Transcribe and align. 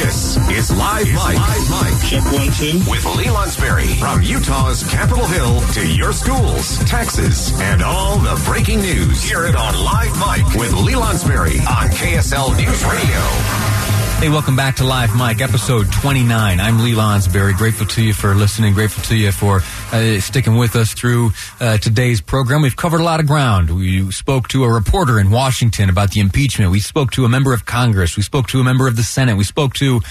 This 0.00 0.38
is 0.48 0.74
Live 0.74 1.08
Mic. 1.08 1.36
Live 1.36 1.70
Mic. 1.70 2.08
Check 2.08 2.22
two. 2.56 2.90
With 2.90 3.04
Lee 3.16 3.26
Lonsberry. 3.26 3.98
From 4.00 4.22
Utah's 4.22 4.82
Capitol 4.84 5.26
Hill 5.26 5.60
to 5.74 5.86
your 5.86 6.14
schools, 6.14 6.78
taxes, 6.84 7.52
and 7.60 7.82
all 7.82 8.16
the 8.16 8.42
breaking 8.46 8.80
news. 8.80 9.22
Hear 9.22 9.44
it 9.44 9.54
on 9.54 9.74
Live 9.84 10.16
Mic 10.16 10.58
with 10.58 10.72
Lee 10.72 10.94
Lonsberry 10.94 11.60
on 11.68 11.90
KSL 11.90 12.56
News 12.56 12.82
Radio. 12.86 13.79
Hey, 14.20 14.28
welcome 14.28 14.54
back 14.54 14.76
to 14.76 14.84
Live 14.84 15.16
Mic, 15.16 15.40
episode 15.40 15.90
29. 15.90 16.60
I'm 16.60 16.84
Lee 16.84 16.92
Lonsberry. 16.92 17.56
Grateful 17.56 17.86
to 17.86 18.04
you 18.04 18.12
for 18.12 18.34
listening. 18.34 18.74
Grateful 18.74 19.02
to 19.04 19.16
you 19.16 19.32
for 19.32 19.62
uh, 19.92 20.20
sticking 20.20 20.56
with 20.56 20.76
us 20.76 20.92
through 20.92 21.30
uh, 21.58 21.78
today's 21.78 22.20
program. 22.20 22.60
We've 22.60 22.76
covered 22.76 23.00
a 23.00 23.02
lot 23.02 23.20
of 23.20 23.26
ground. 23.26 23.70
We 23.70 24.12
spoke 24.12 24.48
to 24.48 24.64
a 24.64 24.70
reporter 24.70 25.18
in 25.18 25.30
Washington 25.30 25.88
about 25.88 26.10
the 26.10 26.20
impeachment. 26.20 26.70
We 26.70 26.80
spoke 26.80 27.12
to 27.12 27.24
a 27.24 27.30
member 27.30 27.54
of 27.54 27.64
Congress. 27.64 28.18
We 28.18 28.22
spoke 28.22 28.48
to 28.48 28.60
a 28.60 28.62
member 28.62 28.86
of 28.86 28.96
the 28.96 29.02
Senate. 29.02 29.38
We 29.38 29.44
spoke 29.44 29.72
to 29.76 30.02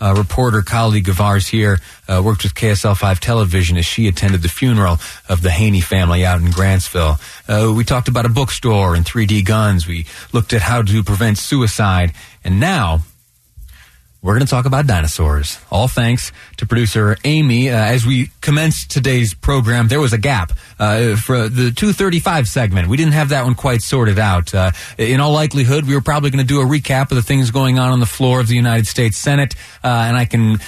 a 0.00 0.14
reporter 0.14 0.62
colleague 0.62 1.08
of 1.08 1.20
ours 1.20 1.48
here, 1.48 1.80
uh, 2.06 2.22
worked 2.24 2.44
with 2.44 2.54
KSL 2.54 2.96
5 2.96 3.18
television 3.18 3.76
as 3.78 3.84
she 3.84 4.06
attended 4.06 4.42
the 4.42 4.48
funeral 4.48 5.00
of 5.28 5.42
the 5.42 5.50
Haney 5.50 5.80
family 5.80 6.24
out 6.24 6.40
in 6.40 6.52
Grantsville. 6.52 7.18
Uh, 7.48 7.74
we 7.74 7.82
talked 7.82 8.06
about 8.06 8.26
a 8.26 8.28
bookstore 8.28 8.94
and 8.94 9.04
3D 9.04 9.44
guns. 9.44 9.88
We 9.88 10.06
looked 10.32 10.52
at 10.52 10.62
how 10.62 10.82
to 10.82 11.02
prevent 11.02 11.38
suicide. 11.38 12.12
And 12.44 12.60
now, 12.60 13.00
we're 14.26 14.34
going 14.34 14.44
to 14.44 14.50
talk 14.50 14.66
about 14.66 14.88
dinosaurs. 14.88 15.60
All 15.70 15.86
thanks 15.86 16.32
to 16.56 16.66
producer 16.66 17.16
Amy. 17.22 17.70
Uh, 17.70 17.76
as 17.76 18.04
we 18.04 18.32
commenced 18.40 18.90
today's 18.90 19.34
program, 19.34 19.86
there 19.86 20.00
was 20.00 20.12
a 20.12 20.18
gap 20.18 20.50
uh, 20.80 21.14
for 21.14 21.48
the 21.48 21.70
235 21.70 22.48
segment. 22.48 22.88
We 22.88 22.96
didn't 22.96 23.12
have 23.12 23.28
that 23.28 23.44
one 23.44 23.54
quite 23.54 23.82
sorted 23.82 24.18
out. 24.18 24.52
Uh, 24.52 24.72
in 24.98 25.20
all 25.20 25.30
likelihood, 25.30 25.86
we 25.86 25.94
were 25.94 26.00
probably 26.00 26.30
going 26.30 26.44
to 26.44 26.48
do 26.48 26.60
a 26.60 26.64
recap 26.64 27.12
of 27.12 27.16
the 27.16 27.22
things 27.22 27.52
going 27.52 27.78
on 27.78 27.92
on 27.92 28.00
the 28.00 28.06
floor 28.06 28.40
of 28.40 28.48
the 28.48 28.56
United 28.56 28.88
States 28.88 29.16
Senate, 29.16 29.54
uh, 29.84 29.86
and 29.86 30.16
I 30.16 30.24
can. 30.24 30.58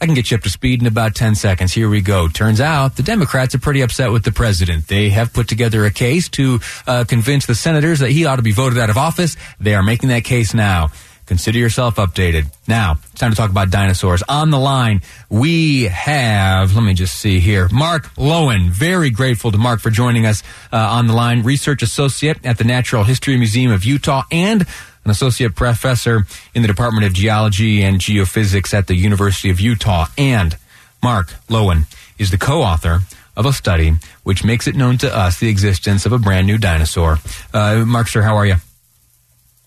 I 0.00 0.06
can 0.06 0.16
get 0.16 0.32
you 0.32 0.36
up 0.36 0.42
to 0.42 0.50
speed 0.50 0.80
in 0.80 0.88
about 0.88 1.14
10 1.14 1.36
seconds. 1.36 1.72
Here 1.72 1.88
we 1.88 2.00
go. 2.00 2.26
Turns 2.26 2.60
out 2.60 2.96
the 2.96 3.04
Democrats 3.04 3.54
are 3.54 3.60
pretty 3.60 3.82
upset 3.82 4.10
with 4.10 4.24
the 4.24 4.32
president. 4.32 4.88
They 4.88 5.10
have 5.10 5.32
put 5.32 5.46
together 5.46 5.84
a 5.84 5.92
case 5.92 6.28
to 6.30 6.58
uh, 6.88 7.04
convince 7.06 7.46
the 7.46 7.54
senators 7.54 8.00
that 8.00 8.10
he 8.10 8.26
ought 8.26 8.34
to 8.34 8.42
be 8.42 8.50
voted 8.50 8.80
out 8.80 8.90
of 8.90 8.96
office. 8.96 9.36
They 9.60 9.76
are 9.76 9.82
making 9.84 10.08
that 10.08 10.24
case 10.24 10.54
now. 10.54 10.90
Consider 11.32 11.58
yourself 11.58 11.96
updated. 11.96 12.44
Now, 12.68 12.98
it's 13.04 13.18
time 13.18 13.30
to 13.30 13.36
talk 13.38 13.48
about 13.48 13.70
dinosaurs. 13.70 14.22
On 14.28 14.50
the 14.50 14.58
line, 14.58 15.00
we 15.30 15.84
have, 15.84 16.74
let 16.74 16.84
me 16.84 16.92
just 16.92 17.18
see 17.18 17.40
here, 17.40 17.70
Mark 17.72 18.14
Loewen. 18.16 18.68
Very 18.68 19.08
grateful 19.08 19.50
to 19.50 19.56
Mark 19.56 19.80
for 19.80 19.88
joining 19.88 20.26
us 20.26 20.42
uh, 20.74 20.76
on 20.76 21.06
the 21.06 21.14
line. 21.14 21.42
Research 21.42 21.82
associate 21.82 22.44
at 22.44 22.58
the 22.58 22.64
Natural 22.64 23.04
History 23.04 23.38
Museum 23.38 23.72
of 23.72 23.82
Utah 23.82 24.24
and 24.30 24.66
an 25.06 25.10
associate 25.10 25.54
professor 25.54 26.26
in 26.54 26.60
the 26.60 26.68
Department 26.68 27.06
of 27.06 27.14
Geology 27.14 27.82
and 27.82 27.98
Geophysics 27.98 28.74
at 28.74 28.86
the 28.86 28.94
University 28.94 29.48
of 29.48 29.58
Utah. 29.58 30.08
And 30.18 30.58
Mark 31.02 31.28
Loewen 31.48 31.86
is 32.18 32.30
the 32.30 32.36
co-author 32.36 33.00
of 33.38 33.46
a 33.46 33.54
study 33.54 33.94
which 34.22 34.44
makes 34.44 34.66
it 34.66 34.76
known 34.76 34.98
to 34.98 35.16
us 35.16 35.40
the 35.40 35.48
existence 35.48 36.04
of 36.04 36.12
a 36.12 36.18
brand 36.18 36.46
new 36.46 36.58
dinosaur. 36.58 37.16
Uh, 37.54 37.86
Mark, 37.86 38.08
sir, 38.08 38.20
how 38.20 38.36
are 38.36 38.44
you? 38.44 38.56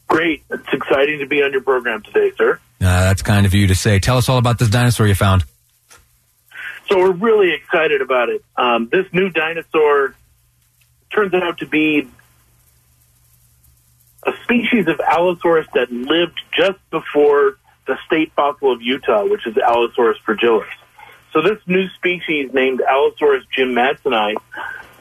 Great. 0.08 0.44
It's 0.50 0.74
exciting 0.74 1.20
to 1.20 1.26
be 1.26 1.42
on 1.42 1.52
your 1.52 1.62
program 1.62 2.04
today, 2.04 2.32
sir. 2.38 2.60
Uh, 2.82 2.86
that's 2.86 3.22
kind 3.22 3.46
of 3.46 3.54
you 3.54 3.68
to 3.68 3.76
say. 3.76 4.00
Tell 4.00 4.18
us 4.18 4.30
all 4.30 4.38
about 4.38 4.60
this 4.60 4.70
dinosaur 4.70 5.08
you 5.08 5.16
found. 5.16 5.44
So 6.90 7.00
we're 7.00 7.14
really 7.14 7.54
excited 7.54 8.02
about 8.02 8.30
it. 8.30 8.44
Um, 8.56 8.90
this 8.92 9.06
new 9.12 9.30
dinosaur 9.30 10.16
turns 11.12 11.34
out 11.34 11.60
to 11.60 11.66
be 11.66 12.08
a 14.24 14.32
species 14.44 14.88
of 14.88 15.00
Allosaurus 15.00 15.68
that 15.74 15.92
lived 15.92 16.40
just 16.56 16.80
before 16.92 17.58
the 17.88 17.98
state 18.06 18.32
fossil 18.36 18.72
of 18.72 18.82
Utah, 18.82 19.26
which 19.26 19.48
is 19.48 19.58
Allosaurus 19.58 20.18
fragilis. 20.28 20.66
So 21.34 21.42
this 21.42 21.60
new 21.68 21.88
species 21.90 22.52
named 22.54 22.82
Allosaurus 22.82 23.44
jimmadseni 23.58 24.36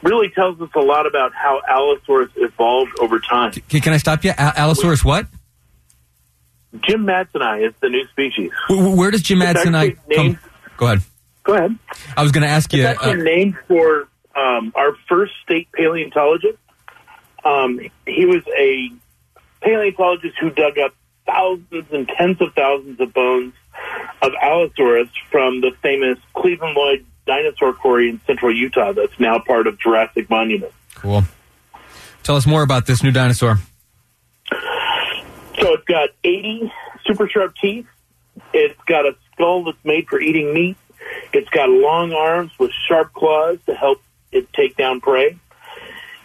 really 0.05 0.29
tells 0.29 0.61
us 0.61 0.69
a 0.75 0.79
lot 0.79 1.07
about 1.07 1.33
how 1.33 1.61
Allosaurus 1.67 2.31
evolved 2.35 2.91
over 2.99 3.19
time. 3.19 3.51
Can, 3.51 3.81
can 3.81 3.93
I 3.93 3.97
stop 3.97 4.23
you? 4.23 4.31
A- 4.31 4.59
Allosaurus 4.59 5.03
what? 5.03 5.27
jimmadseni 6.77 7.67
is 7.67 7.73
the 7.81 7.89
new 7.89 8.07
species. 8.07 8.51
Where, 8.67 8.95
where 8.95 9.11
does 9.11 9.23
jimmadseni 9.23 9.97
come? 10.13 10.39
Go 10.77 10.87
ahead. 10.87 11.01
Go 11.43 11.53
ahead. 11.53 11.77
I 12.17 12.23
was 12.23 12.31
going 12.31 12.43
to 12.43 12.49
ask 12.49 12.71
you. 12.73 12.85
It's 12.85 13.01
uh, 13.01 13.13
named 13.13 13.57
for 13.67 14.07
um, 14.35 14.73
our 14.75 14.95
first 15.07 15.33
state 15.43 15.71
paleontologist. 15.71 16.57
Um, 17.43 17.79
he 18.05 18.25
was 18.25 18.43
a 18.57 18.89
paleontologist 19.61 20.37
who 20.39 20.49
dug 20.49 20.77
up 20.79 20.93
thousands 21.25 21.85
and 21.91 22.07
tens 22.07 22.41
of 22.41 22.53
thousands 22.53 22.99
of 22.99 23.13
bones 23.13 23.53
of 24.21 24.31
Allosaurus 24.41 25.09
from 25.31 25.61
the 25.61 25.71
famous 25.81 26.17
Cleveland 26.33 26.75
Lloyd 26.75 27.05
dinosaur 27.25 27.73
quarry 27.73 28.09
in 28.09 28.21
central 28.25 28.55
Utah 28.55 28.93
that's 28.93 29.19
now 29.19 29.39
part 29.39 29.67
of 29.67 29.79
Jurassic 29.79 30.29
Monument. 30.29 30.71
Cool. 30.95 31.23
Tell 32.23 32.35
us 32.35 32.47
more 32.47 32.63
about 32.63 32.85
this 32.85 33.03
new 33.03 33.11
dinosaur. 33.11 33.59
So 34.51 35.73
it's 35.73 35.85
got 35.85 36.09
80 36.23 36.71
super 37.05 37.27
sharp 37.29 37.55
teeth. 37.61 37.87
It's 38.53 38.79
got 38.85 39.05
a 39.05 39.15
skull 39.33 39.63
that's 39.65 39.83
made 39.83 40.07
for 40.07 40.19
eating 40.19 40.53
meat. 40.53 40.77
It's 41.33 41.49
got 41.49 41.69
long 41.69 42.13
arms 42.13 42.51
with 42.59 42.71
sharp 42.87 43.13
claws 43.13 43.59
to 43.67 43.73
help 43.73 44.01
it 44.31 44.51
take 44.53 44.75
down 44.75 45.01
prey. 45.01 45.37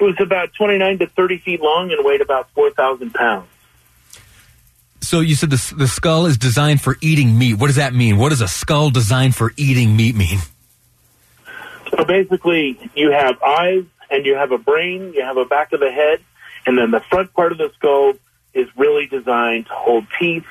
It 0.01 0.05
was 0.05 0.17
about 0.19 0.55
29 0.55 1.01
to 1.01 1.07
30 1.07 1.39
feet 1.39 1.61
long 1.61 1.93
and 1.93 2.05
weighed 2.05 2.23
about 2.23 2.49
4,000 2.55 3.13
pounds. 3.13 3.49
So 5.03 5.21
you 5.21 5.35
said 5.35 5.51
the, 5.51 5.75
the 5.77 5.89
skull 5.89 6.27
is 6.27 6.39
designed 6.39 6.81
for 6.81 6.97
eating 7.01 7.37
meat. 7.37 7.55
What 7.55 7.67
does 7.67 7.77
that 7.77 7.95
mean? 7.95 8.17
What 8.17 8.31
does 8.31 8.41
a 8.41 8.49
skull 8.49 8.91
designed 8.91 9.35
for 9.35 9.53
eating 9.57 9.97
meat 9.97 10.15
mean? 10.15 10.39
So 11.91 12.05
basically, 12.05 12.91
you 12.95 13.11
have 13.11 13.43
eyes 13.43 13.85
and 14.11 14.25
you 14.25 14.35
have 14.37 14.53
a 14.53 14.59
brain, 14.59 15.13
you 15.15 15.23
have 15.23 15.37
a 15.37 15.45
back 15.45 15.73
of 15.73 15.81
the 15.81 15.91
head, 15.91 16.21
and 16.67 16.79
then 16.79 16.91
the 16.91 17.01
front 17.01 17.33
part 17.35 17.53
of 17.53 17.59
the 17.59 17.71
skull 17.77 18.15
is 18.55 18.69
really 18.77 19.07
designed 19.07 19.67
to 19.67 19.73
hold 19.73 20.07
teeth 20.19 20.47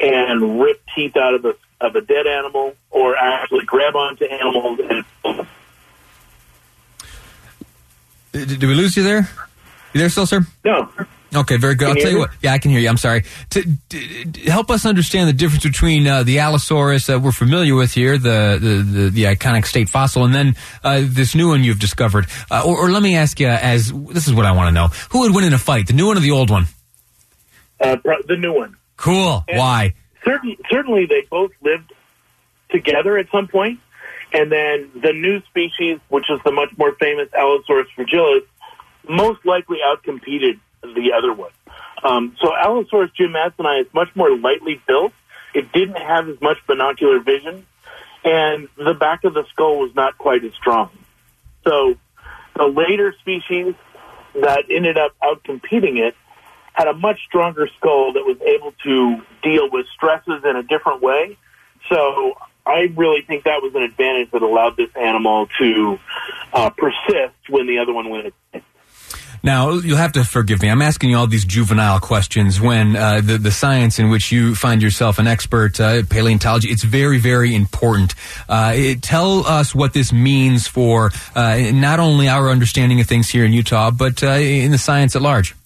and 0.00 0.60
rip 0.60 0.80
teeth 0.94 1.16
out 1.16 1.34
of 1.34 1.44
a 1.44 1.54
of 1.80 1.96
a 1.96 2.00
dead 2.00 2.28
animal, 2.28 2.74
or 2.90 3.16
actually 3.16 3.64
grab 3.64 3.96
onto 3.96 4.24
animals. 4.24 4.78
And 4.88 5.04
did, 8.30 8.60
did 8.60 8.62
we 8.62 8.74
lose 8.74 8.96
you 8.96 9.02
there? 9.02 9.28
You 9.92 10.00
there 10.00 10.08
still, 10.08 10.26
sir? 10.26 10.46
No. 10.64 10.90
Okay, 11.34 11.56
very 11.56 11.74
good. 11.74 11.88
Can 11.88 11.96
I'll 11.96 12.02
tell 12.02 12.12
you 12.12 12.18
what. 12.18 12.30
Yeah, 12.42 12.52
I 12.52 12.58
can 12.58 12.70
hear 12.70 12.80
you. 12.80 12.88
I'm 12.88 12.98
sorry. 12.98 13.24
To, 13.50 13.62
to, 13.88 14.24
to 14.24 14.50
help 14.50 14.70
us 14.70 14.84
understand 14.84 15.28
the 15.28 15.32
difference 15.32 15.64
between 15.64 16.06
uh, 16.06 16.22
the 16.24 16.40
Allosaurus 16.40 17.06
that 17.06 17.20
we're 17.20 17.32
familiar 17.32 17.74
with 17.74 17.92
here, 17.92 18.18
the 18.18 18.58
the, 18.60 19.00
the, 19.00 19.10
the 19.10 19.24
iconic 19.24 19.66
state 19.66 19.88
fossil, 19.88 20.24
and 20.24 20.34
then 20.34 20.56
uh, 20.84 21.00
this 21.02 21.34
new 21.34 21.48
one 21.48 21.64
you've 21.64 21.80
discovered. 21.80 22.26
Uh, 22.50 22.62
or, 22.66 22.76
or, 22.76 22.90
let 22.90 23.02
me 23.02 23.16
ask 23.16 23.40
you, 23.40 23.48
as 23.48 23.92
this 23.92 24.28
is 24.28 24.34
what 24.34 24.44
I 24.44 24.52
want 24.52 24.68
to 24.68 24.72
know: 24.72 24.88
Who 25.10 25.20
would 25.20 25.34
win 25.34 25.44
in 25.44 25.54
a 25.54 25.58
fight, 25.58 25.86
the 25.86 25.94
new 25.94 26.06
one 26.06 26.18
or 26.18 26.20
the 26.20 26.32
old 26.32 26.50
one? 26.50 26.66
Uh, 27.80 27.96
the 28.28 28.36
new 28.36 28.52
one. 28.52 28.76
Cool. 28.96 29.44
And 29.48 29.58
Why? 29.58 29.94
Certain, 30.24 30.56
certainly, 30.70 31.06
they 31.06 31.26
both 31.30 31.50
lived 31.62 31.92
together 32.70 33.16
at 33.16 33.30
some 33.30 33.48
point, 33.48 33.80
and 34.32 34.52
then 34.52 34.90
the 35.02 35.12
new 35.12 35.40
species, 35.46 35.98
which 36.08 36.30
is 36.30 36.40
the 36.44 36.52
much 36.52 36.76
more 36.76 36.94
famous 37.00 37.28
Allosaurus 37.32 37.88
fragilis, 37.96 38.44
most 39.08 39.44
likely 39.44 39.78
outcompeted 39.84 40.60
the 40.82 41.12
other 41.16 41.32
one. 41.32 41.50
Um, 42.02 42.36
so 42.40 42.54
Allosaurus 42.54 43.10
jimmadseni 43.18 43.82
is 43.82 43.94
much 43.94 44.08
more 44.14 44.36
lightly 44.36 44.80
built. 44.86 45.12
It 45.54 45.72
didn't 45.72 45.98
have 45.98 46.28
as 46.28 46.40
much 46.40 46.58
binocular 46.66 47.20
vision, 47.20 47.66
and 48.24 48.68
the 48.76 48.94
back 48.94 49.24
of 49.24 49.34
the 49.34 49.44
skull 49.50 49.78
was 49.78 49.94
not 49.94 50.18
quite 50.18 50.44
as 50.44 50.52
strong. 50.54 50.90
So 51.64 51.96
the 52.56 52.64
later 52.64 53.14
species 53.20 53.74
that 54.34 54.64
ended 54.70 54.98
up 54.98 55.12
outcompeting 55.22 55.98
it 55.98 56.14
had 56.72 56.88
a 56.88 56.94
much 56.94 57.20
stronger 57.26 57.68
skull 57.76 58.14
that 58.14 58.24
was 58.24 58.40
able 58.40 58.72
to 58.82 59.22
deal 59.42 59.70
with 59.70 59.86
stresses 59.94 60.42
in 60.44 60.56
a 60.56 60.62
different 60.62 61.02
way. 61.02 61.36
So 61.88 62.34
I 62.64 62.92
really 62.96 63.22
think 63.22 63.44
that 63.44 63.60
was 63.62 63.74
an 63.74 63.82
advantage 63.82 64.30
that 64.30 64.42
allowed 64.42 64.76
this 64.76 64.90
animal 64.96 65.48
to 65.58 65.98
uh, 66.52 66.70
persist 66.70 67.34
when 67.48 67.66
the 67.66 67.78
other 67.78 67.92
one 67.92 68.08
went. 68.08 68.32
Now, 69.44 69.70
you'll 69.70 69.96
have 69.96 70.12
to 70.12 70.24
forgive 70.24 70.62
me. 70.62 70.68
I'm 70.68 70.82
asking 70.82 71.10
you 71.10 71.16
all 71.16 71.26
these 71.26 71.44
juvenile 71.44 71.98
questions 71.98 72.60
when 72.60 72.94
uh, 72.94 73.20
the, 73.20 73.38
the 73.38 73.50
science 73.50 73.98
in 73.98 74.08
which 74.08 74.30
you 74.30 74.54
find 74.54 74.80
yourself 74.80 75.18
an 75.18 75.26
expert, 75.26 75.80
uh, 75.80 76.04
paleontology, 76.08 76.68
it's 76.68 76.84
very, 76.84 77.18
very 77.18 77.52
important. 77.52 78.14
Uh, 78.48 78.72
it, 78.74 79.02
tell 79.02 79.44
us 79.44 79.74
what 79.74 79.94
this 79.94 80.12
means 80.12 80.68
for 80.68 81.10
uh, 81.34 81.58
not 81.72 81.98
only 81.98 82.28
our 82.28 82.50
understanding 82.50 83.00
of 83.00 83.08
things 83.08 83.28
here 83.28 83.44
in 83.44 83.52
Utah, 83.52 83.90
but 83.90 84.22
uh, 84.22 84.28
in 84.28 84.70
the 84.70 84.78
science 84.78 85.16
at 85.16 85.22
large. 85.22 85.56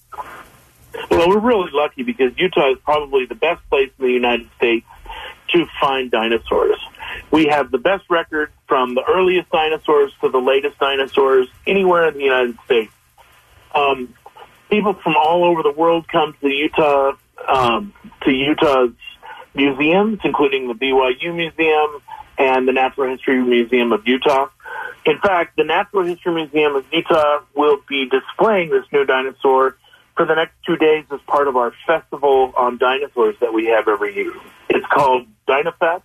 Well, 1.11 1.29
we're 1.29 1.39
really 1.39 1.69
lucky 1.71 2.01
because 2.01 2.31
Utah 2.35 2.71
is 2.71 2.79
probably 2.83 3.25
the 3.25 3.35
best 3.35 3.61
place 3.69 3.91
in 3.99 4.05
the 4.05 4.11
United 4.11 4.49
States 4.57 4.87
to 5.49 5.67
find 5.79 6.09
dinosaurs. 6.09 6.77
We 7.29 7.45
have 7.45 7.69
the 7.69 7.77
best 7.77 8.05
record 8.09 8.51
from 8.67 8.95
the 8.95 9.03
earliest 9.07 9.49
dinosaurs 9.51 10.13
to 10.21 10.29
the 10.29 10.39
latest 10.39 10.79
dinosaurs 10.79 11.47
anywhere 11.67 12.07
in 12.07 12.15
the 12.15 12.23
United 12.23 12.57
States. 12.65 12.91
Um, 13.73 14.13
people 14.69 14.93
from 14.93 15.15
all 15.15 15.43
over 15.43 15.63
the 15.63 15.71
world 15.71 16.07
come 16.07 16.35
to 16.41 16.47
Utah 16.47 17.13
um, 17.47 17.93
to 18.23 18.31
Utah's 18.31 18.91
museums, 19.53 20.19
including 20.23 20.67
the 20.67 20.73
BYU 20.73 21.35
Museum 21.35 22.01
and 22.37 22.67
the 22.67 22.71
Natural 22.71 23.09
History 23.11 23.41
Museum 23.41 23.91
of 23.91 24.07
Utah. 24.07 24.49
In 25.05 25.17
fact, 25.19 25.57
the 25.57 25.63
Natural 25.63 26.03
History 26.03 26.33
Museum 26.33 26.75
of 26.75 26.85
Utah 26.91 27.39
will 27.55 27.77
be 27.87 28.09
displaying 28.09 28.69
this 28.69 28.85
new 28.91 29.05
dinosaur 29.05 29.77
for 30.15 30.25
the 30.25 30.35
next 30.35 30.53
two 30.65 30.75
days 30.75 31.05
as 31.11 31.19
part 31.27 31.47
of 31.47 31.55
our 31.55 31.73
festival 31.85 32.51
on 32.57 32.77
dinosaurs 32.77 33.35
that 33.39 33.53
we 33.53 33.65
have 33.67 33.87
every 33.87 34.15
year. 34.15 34.33
It's 34.69 34.85
called 34.87 35.27
DinoFest. 35.47 36.01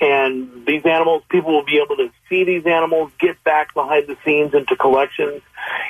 And 0.00 0.66
these 0.66 0.84
animals, 0.84 1.22
people 1.28 1.52
will 1.52 1.64
be 1.64 1.80
able 1.82 1.96
to 1.96 2.10
see 2.28 2.44
these 2.44 2.66
animals, 2.66 3.10
get 3.18 3.42
back 3.44 3.72
behind 3.74 4.06
the 4.06 4.16
scenes 4.24 4.52
into 4.54 4.76
collections, 4.76 5.42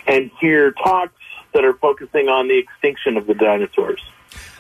and 0.06 0.30
hear 0.40 0.70
talks 0.72 1.14
that 1.52 1.64
are 1.64 1.74
focusing 1.74 2.28
on 2.28 2.48
the 2.48 2.58
extinction 2.58 3.16
of 3.16 3.26
the 3.26 3.34
dinosaurs. 3.34 4.00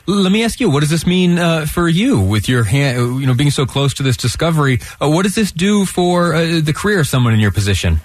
Let 0.08 0.30
me 0.30 0.44
ask 0.44 0.60
you, 0.60 0.70
what 0.70 0.80
does 0.80 0.90
this 0.90 1.06
mean 1.06 1.38
uh, 1.38 1.66
for 1.66 1.88
you 1.88 2.20
with 2.20 2.48
your 2.48 2.62
hand, 2.62 3.20
you 3.20 3.26
know, 3.26 3.34
being 3.34 3.50
so 3.50 3.66
close 3.66 3.92
to 3.94 4.04
this 4.04 4.16
discovery? 4.16 4.78
Uh, 5.02 5.08
what 5.08 5.24
does 5.24 5.34
this 5.34 5.50
do 5.50 5.84
for 5.84 6.32
uh, 6.32 6.60
the 6.60 6.72
career 6.72 7.00
of 7.00 7.08
someone 7.08 7.34
in 7.34 7.40
your 7.40 7.50
position? 7.50 8.00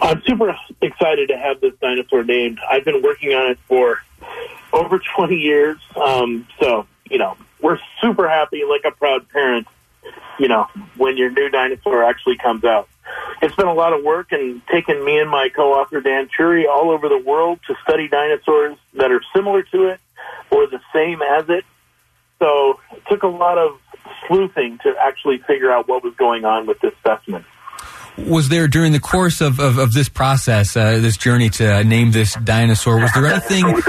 I'm 0.00 0.22
super 0.22 0.56
excited 0.80 1.28
to 1.28 1.36
have 1.36 1.60
this 1.60 1.74
dinosaur 1.80 2.22
named. 2.22 2.60
I've 2.70 2.84
been 2.84 3.02
working 3.02 3.34
on 3.34 3.50
it 3.50 3.58
for 3.66 4.00
over 4.72 5.00
20 5.16 5.34
years. 5.34 5.76
Um, 5.96 6.46
so, 6.60 6.86
you 7.10 7.18
know, 7.18 7.36
we're 7.60 7.78
super 8.00 8.28
happy, 8.28 8.62
like 8.68 8.82
a 8.84 8.96
proud 8.96 9.28
parent, 9.28 9.66
you 10.38 10.48
know, 10.48 10.66
when 10.96 11.16
your 11.16 11.30
new 11.30 11.48
dinosaur 11.48 12.04
actually 12.04 12.36
comes 12.36 12.64
out. 12.64 12.88
It's 13.40 13.54
been 13.54 13.66
a 13.66 13.74
lot 13.74 13.92
of 13.92 14.04
work 14.04 14.32
and 14.32 14.60
taken 14.66 15.04
me 15.04 15.18
and 15.18 15.30
my 15.30 15.48
co-author 15.54 16.00
Dan 16.00 16.28
Chure 16.34 16.68
all 16.70 16.90
over 16.90 17.08
the 17.08 17.18
world 17.18 17.60
to 17.66 17.74
study 17.82 18.08
dinosaurs 18.08 18.76
that 18.94 19.10
are 19.10 19.22
similar 19.34 19.62
to 19.62 19.88
it 19.88 20.00
or 20.50 20.66
the 20.66 20.80
same 20.94 21.20
as 21.22 21.48
it. 21.48 21.64
So 22.38 22.80
it 22.92 23.02
took 23.08 23.22
a 23.22 23.28
lot 23.28 23.58
of 23.58 23.78
sleuthing 24.26 24.78
to 24.82 24.94
actually 25.00 25.38
figure 25.38 25.70
out 25.70 25.88
what 25.88 26.04
was 26.04 26.14
going 26.16 26.44
on 26.44 26.66
with 26.66 26.80
this 26.80 26.92
specimen. 26.98 27.44
Was 28.18 28.48
there 28.48 28.66
during 28.66 28.92
the 28.92 29.00
course 29.00 29.40
of, 29.40 29.60
of, 29.60 29.78
of 29.78 29.92
this 29.92 30.08
process, 30.08 30.76
uh, 30.76 30.98
this 30.98 31.16
journey 31.16 31.50
to 31.50 31.84
name 31.84 32.10
this 32.10 32.34
dinosaur, 32.34 32.98
was 32.98 33.12
there 33.12 33.26
anything 33.26 33.80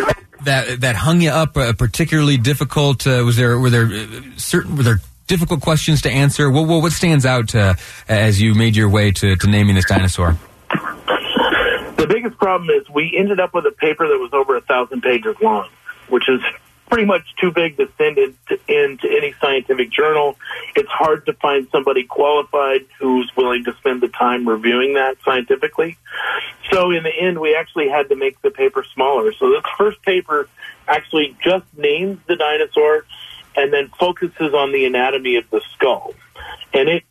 that 0.50 0.82
that 0.82 0.96
hung 0.96 1.22
you 1.22 1.30
up 1.30 1.56
uh, 1.56 1.74
particularly 1.74 2.38
difficult? 2.38 3.08
Uh, 3.08 3.24
was 3.26 3.38
there 3.38 3.58
were 3.58 3.70
there 3.70 3.86
uh, 3.86 4.22
certain 4.38 4.76
were 4.76 4.84
there 4.84 5.02
difficult 5.28 5.62
questions 5.62 6.02
to 6.02 6.10
answer? 6.10 6.50
What 6.50 6.68
what, 6.68 6.82
what 6.82 6.92
stands 6.92 7.26
out 7.26 7.56
uh, 7.56 7.76
as 8.08 8.42
you 8.42 8.56
made 8.56 8.76
your 8.76 8.90
way 8.90 9.12
to, 9.12 9.36
to 9.36 9.48
naming 9.48 9.76
this 9.76 9.86
dinosaur? 9.86 10.38
The 10.70 12.08
biggest 12.08 12.38
problem 12.38 12.70
is 12.70 12.90
we 12.90 13.16
ended 13.18 13.40
up 13.40 13.54
with 13.54 13.66
a 13.66 13.72
paper 13.72 14.08
that 14.08 14.18
was 14.18 14.32
over 14.34 14.56
a 14.56 14.62
thousand 14.62 15.02
pages 15.02 15.36
long, 15.42 15.70
which 16.08 16.28
is 16.28 16.42
pretty 16.90 17.06
much 17.06 17.24
too 17.40 17.52
big 17.52 17.78
to 17.78 17.88
send 17.98 18.18
into, 18.18 18.60
into 18.68 19.08
any 19.08 19.34
scientific 19.40 19.92
journal. 19.92 20.36
It's 20.76 20.90
hard 20.90 21.26
to 21.28 21.34
find 21.34 21.68
somebody 21.72 22.04
qualified 22.04 22.86
who's 23.00 23.32
willing 23.38 23.64
to 23.66 23.76
spend 23.78 24.02
the 24.02 24.08
time 24.10 24.48
reviewing 24.48 24.96
that 24.96 25.18
scientifically. 25.24 25.98
So 26.72 26.92
in 26.92 27.04
the 27.04 27.14
end, 27.16 27.40
we 27.40 27.56
actually 27.56 27.90
had 27.90 28.10
to 28.10 28.16
make 28.16 28.42
the 28.42 28.52
paper 28.52 28.84
smaller. 28.94 29.32
So 29.34 29.52
this 29.52 29.64
first 29.78 30.02
paper 30.02 30.50
actually 30.88 31.38
just 31.44 31.66
names 31.78 32.20
the 32.28 32.36
dinosaur 32.36 33.06
and 33.56 33.72
then 33.72 33.90
focuses 34.00 34.54
on 34.54 34.72
the 34.72 34.86
anatomy 34.86 35.36
of 35.36 35.50
the 35.50 35.62
skull. 35.74 36.14
And 36.74 36.90
it, 36.90 37.04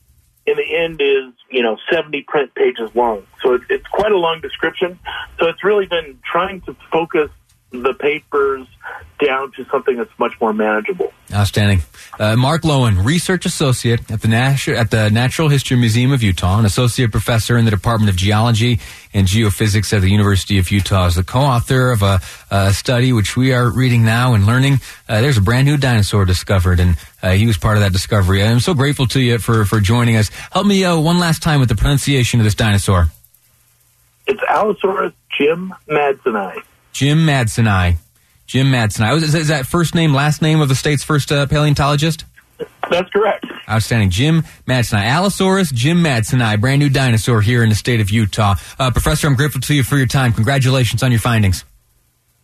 in 0.47 0.57
the 0.57 0.77
end, 0.77 1.01
is 1.01 1.35
you 1.51 1.63
know 1.63 1.77
70 1.91 2.23
print 2.23 2.55
pages 2.55 2.91
long. 2.95 3.27
So 3.43 3.55
it's, 3.55 3.65
it's 3.69 3.87
quite 3.87 4.13
a 4.13 4.17
long 4.17 4.41
description. 4.41 4.99
So 5.39 5.47
it's 5.47 5.63
really 5.63 5.87
been 5.87 6.19
trying 6.25 6.63
to 6.63 6.77
focus 6.91 7.31
the 7.71 7.95
papers 7.95 8.67
down 9.19 9.53
to 9.53 9.65
something 9.71 9.97
that's 9.97 10.17
much 10.19 10.33
more 10.41 10.53
manageable. 10.53 11.13
Outstanding. 11.33 11.83
Uh, 12.19 12.37
Mark 12.37 12.63
Loewen, 12.63 13.05
research 13.05 13.45
associate 13.45 14.11
at 14.11 14.23
the, 14.23 14.29
Nat- 14.29 14.67
at 14.69 14.91
the 14.91 15.11
Natural 15.11 15.49
History 15.49 15.77
Museum 15.77 16.13
of 16.13 16.23
Utah, 16.23 16.59
an 16.59 16.65
associate 16.65 17.11
professor 17.11 17.59
in 17.59 17.65
the 17.65 17.71
Department 17.71 18.09
of 18.09 18.17
Geology 18.17 18.81
and 19.13 19.27
Geophysics 19.27 19.93
at 19.93 20.01
the 20.01 20.11
University 20.11 20.59
of 20.59 20.71
Utah, 20.71 21.07
is 21.07 21.17
the 21.17 21.25
co-author 21.25 21.91
of 21.91 22.03
a, 22.03 22.21
a 22.51 22.73
study 22.73 23.13
which 23.13 23.37
we 23.37 23.53
are 23.53 23.69
reading 23.71 24.05
now 24.05 24.35
and 24.35 24.47
learning. 24.47 24.81
Uh, 25.09 25.21
there's 25.21 25.37
a 25.37 25.43
brand 25.43 25.67
new 25.67 25.77
dinosaur 25.77 26.25
discovered, 26.25 26.81
and 26.81 26.97
uh, 27.23 27.33
he 27.33 27.47
was 27.47 27.59
part 27.59 27.77
of 27.77 27.83
that 27.83 27.93
discovery. 27.93 28.43
I'm 28.43 28.61
so 28.61 28.75
grateful 28.75 29.07
to 29.09 29.21
you 29.21 29.39
for 29.39 29.65
for 29.65 29.81
joining 29.81 30.17
us. 30.17 30.31
Help 30.53 30.67
me 30.67 30.85
uh, 30.85 30.99
one 30.99 31.19
last 31.19 31.43
time 31.43 31.61
with 31.61 31.69
the 31.69 31.77
pronunciation 31.77 32.41
of 32.41 32.45
this 32.45 32.55
dinosaur. 32.55 33.09
It's 34.27 34.41
Allosaurus 34.49 35.13
jim 35.37 35.75
madsoni. 35.89 36.63
Jim 36.93 37.19
Madsoni. 37.19 37.97
Jim 38.47 38.69
Madsoni. 38.69 39.17
Is, 39.17 39.35
is 39.35 39.49
that 39.49 39.67
first 39.67 39.95
name, 39.95 40.13
last 40.15 40.43
name 40.43 40.61
of 40.61 40.69
the 40.69 40.75
state's 40.75 41.05
first 41.05 41.31
uh, 41.31 41.47
paleontologist? 41.47 42.25
That's 42.91 43.09
correct. 43.11 43.47
Outstanding. 43.69 44.11
Jim 44.11 44.43
Madsoni. 44.67 45.05
Allosaurus 45.05 45.71
Jim 45.71 45.99
Madsoni, 45.99 46.61
brand 46.61 46.81
new 46.81 46.89
dinosaur 46.89 47.41
here 47.41 47.63
in 47.63 47.69
the 47.69 47.75
state 47.75 48.01
of 48.01 48.11
Utah. 48.11 48.55
Uh, 48.79 48.91
Professor, 48.91 49.27
I'm 49.27 49.37
grateful 49.37 49.61
to 49.61 49.75
you 49.75 49.83
for 49.83 49.97
your 49.97 50.07
time. 50.07 50.33
Congratulations 50.33 51.03
on 51.03 51.11
your 51.13 51.21
findings. 51.21 51.65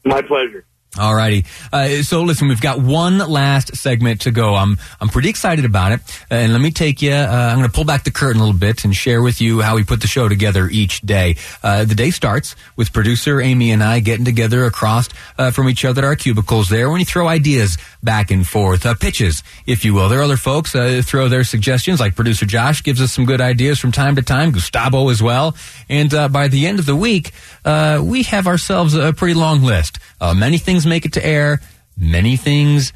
My 0.04 0.20
pleasure. 0.22 0.66
Alrighty. 0.94 1.44
Uh, 1.72 2.04
so 2.04 2.22
listen, 2.22 2.46
we've 2.46 2.60
got 2.60 2.80
one 2.80 3.18
last 3.18 3.74
segment 3.76 4.20
to 4.22 4.30
go. 4.30 4.54
I'm 4.54 4.78
I'm 5.00 5.08
pretty 5.08 5.28
excited 5.28 5.64
about 5.64 5.90
it, 5.90 6.00
uh, 6.30 6.34
and 6.34 6.52
let 6.52 6.60
me 6.60 6.70
take 6.70 7.02
you. 7.02 7.12
Uh, 7.12 7.48
I'm 7.50 7.58
going 7.58 7.68
to 7.68 7.74
pull 7.74 7.84
back 7.84 8.04
the 8.04 8.12
curtain 8.12 8.40
a 8.40 8.44
little 8.44 8.58
bit 8.58 8.84
and 8.84 8.94
share 8.94 9.20
with 9.20 9.40
you 9.40 9.60
how 9.60 9.74
we 9.74 9.82
put 9.82 10.02
the 10.02 10.06
show 10.06 10.28
together 10.28 10.68
each 10.70 11.00
day. 11.00 11.34
Uh, 11.64 11.84
the 11.84 11.96
day 11.96 12.10
starts 12.10 12.54
with 12.76 12.92
producer 12.92 13.40
Amy 13.40 13.72
and 13.72 13.82
I 13.82 13.98
getting 13.98 14.24
together 14.24 14.66
across 14.66 15.08
uh, 15.36 15.50
from 15.50 15.68
each 15.68 15.84
other 15.84 16.02
at 16.02 16.04
our 16.04 16.14
cubicles. 16.14 16.68
There, 16.68 16.88
when 16.88 17.00
you 17.00 17.06
throw 17.06 17.26
ideas 17.26 17.76
back 18.04 18.30
and 18.30 18.46
forth, 18.46 18.86
pitches, 19.00 19.42
if 19.66 19.84
you 19.84 19.94
will. 19.94 20.08
There 20.08 20.20
are 20.20 20.24
other 20.24 20.36
folks 20.36 20.72
throw 20.72 21.28
their 21.28 21.42
suggestions, 21.42 21.98
like 21.98 22.14
producer 22.14 22.46
Josh 22.46 22.84
gives 22.84 23.00
us 23.00 23.10
some 23.10 23.24
good 23.24 23.40
ideas 23.40 23.80
from 23.80 23.90
time 23.90 24.14
to 24.14 24.22
time. 24.22 24.52
Gustavo 24.52 25.08
as 25.08 25.20
well, 25.20 25.56
and 25.88 26.10
by 26.30 26.46
the 26.46 26.68
end 26.68 26.78
of 26.78 26.86
the 26.86 26.94
week, 26.94 27.32
we 27.64 28.22
have 28.24 28.46
ourselves 28.46 28.94
a 28.94 29.12
pretty 29.12 29.34
long 29.34 29.62
list. 29.62 29.98
many 30.20 30.58
things 30.84 30.90
make 30.90 31.04
it 31.04 31.12
to 31.14 31.24
air, 31.24 31.60
many 31.96 32.36
things 32.36 32.92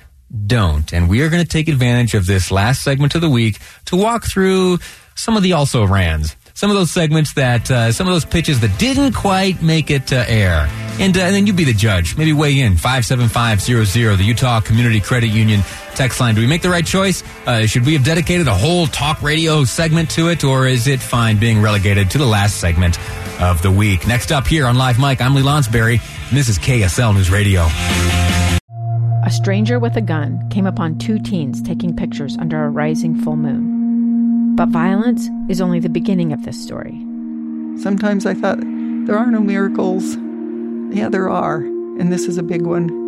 don't. 0.46 0.92
And 0.92 1.08
we 1.08 1.22
are 1.22 1.30
going 1.30 1.42
to 1.42 1.48
take 1.48 1.68
advantage 1.68 2.14
of 2.14 2.26
this 2.26 2.50
last 2.50 2.82
segment 2.82 3.14
of 3.14 3.20
the 3.20 3.30
week 3.30 3.58
to 3.86 3.96
walk 3.96 4.24
through 4.24 4.78
some 5.14 5.36
of 5.36 5.42
the 5.42 5.54
also 5.54 5.86
rans. 5.86 6.36
Some 6.54 6.70
of 6.70 6.76
those 6.76 6.90
segments 6.90 7.34
that, 7.34 7.70
uh, 7.70 7.92
some 7.92 8.06
of 8.06 8.12
those 8.12 8.24
pitches 8.24 8.60
that 8.60 8.78
didn't 8.78 9.12
quite 9.12 9.62
make 9.62 9.90
it 9.90 10.08
to 10.08 10.28
air. 10.28 10.68
And, 10.98 11.16
uh, 11.16 11.20
and 11.20 11.34
then 11.34 11.46
you 11.46 11.52
be 11.52 11.64
the 11.64 11.72
judge. 11.72 12.16
Maybe 12.16 12.32
weigh 12.32 12.60
in. 12.60 12.76
57500, 12.76 14.18
the 14.18 14.24
Utah 14.24 14.60
Community 14.60 15.00
Credit 15.00 15.28
Union 15.28 15.62
text 15.98 16.20
line. 16.20 16.36
Do 16.36 16.40
we 16.40 16.46
make 16.46 16.62
the 16.62 16.70
right 16.70 16.86
choice? 16.86 17.24
Uh, 17.44 17.66
should 17.66 17.84
we 17.84 17.92
have 17.94 18.04
dedicated 18.04 18.46
a 18.46 18.54
whole 18.54 18.86
talk 18.86 19.20
radio 19.20 19.64
segment 19.64 20.08
to 20.10 20.28
it, 20.28 20.44
or 20.44 20.66
is 20.66 20.86
it 20.86 21.00
fine 21.00 21.38
being 21.38 21.60
relegated 21.60 22.08
to 22.12 22.18
the 22.18 22.24
last 22.24 22.58
segment 22.58 22.98
of 23.40 23.60
the 23.62 23.70
week? 23.70 24.06
Next 24.06 24.30
up 24.30 24.46
here 24.46 24.66
on 24.66 24.76
Live 24.78 25.00
Mic, 25.00 25.20
I'm 25.20 25.34
Lee 25.34 25.42
Lonsberry, 25.42 26.00
and 26.28 26.38
this 26.38 26.48
is 26.48 26.56
KSL 26.56 27.14
News 27.14 27.30
Radio. 27.30 27.62
A 29.26 29.30
stranger 29.30 29.80
with 29.80 29.96
a 29.96 30.00
gun 30.00 30.48
came 30.50 30.66
upon 30.66 30.98
two 30.98 31.18
teens 31.18 31.60
taking 31.60 31.94
pictures 31.94 32.36
under 32.38 32.64
a 32.64 32.70
rising 32.70 33.20
full 33.20 33.36
moon. 33.36 34.54
But 34.54 34.68
violence 34.68 35.28
is 35.50 35.60
only 35.60 35.80
the 35.80 35.88
beginning 35.88 36.32
of 36.32 36.44
this 36.44 36.62
story. 36.62 36.96
Sometimes 37.82 38.24
I 38.24 38.34
thought, 38.34 38.60
there 38.60 39.18
are 39.18 39.30
no 39.30 39.40
miracles. 39.40 40.16
Yeah, 40.96 41.08
there 41.08 41.28
are, 41.28 41.56
and 41.56 42.12
this 42.12 42.26
is 42.26 42.38
a 42.38 42.42
big 42.44 42.62
one. 42.62 43.07